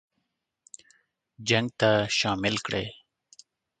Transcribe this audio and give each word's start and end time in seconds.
جنګ 1.47 1.67
ته 1.79 1.91
شامل 2.17 2.55
کړي. 2.65 2.85